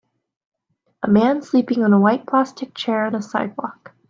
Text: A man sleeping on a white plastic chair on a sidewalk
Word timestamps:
A 1.03 1.07
man 1.07 1.43
sleeping 1.43 1.83
on 1.83 1.93
a 1.93 1.99
white 1.99 2.25
plastic 2.25 2.73
chair 2.73 3.05
on 3.05 3.13
a 3.13 3.21
sidewalk 3.21 3.93